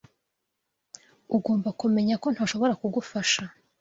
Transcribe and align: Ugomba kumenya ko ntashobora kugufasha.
Ugomba 1.35 1.69
kumenya 1.79 2.15
ko 2.23 2.27
ntashobora 2.33 2.73
kugufasha. 2.81 3.41